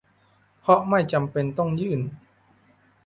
[0.59, 2.01] เพราะไม่จำเป็นต้องยื่น